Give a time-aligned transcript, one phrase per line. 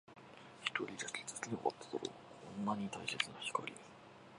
[0.63, 2.07] 一人じゃ何一つ気づけなかっただろう。
[2.65, 3.77] こんなに大切な光に。